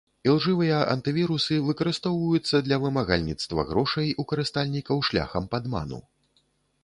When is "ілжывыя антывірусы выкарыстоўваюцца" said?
0.27-2.61